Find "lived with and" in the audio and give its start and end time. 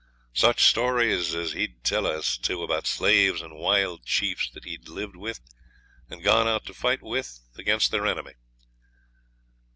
4.89-6.23